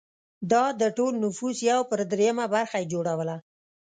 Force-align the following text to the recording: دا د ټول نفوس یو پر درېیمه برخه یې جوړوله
دا 0.51 0.63
د 0.81 0.83
ټول 0.97 1.13
نفوس 1.23 1.57
یو 1.71 1.81
پر 1.89 1.99
درېیمه 2.11 2.45
برخه 2.55 2.77
یې 2.81 2.89
جوړوله 2.93 3.35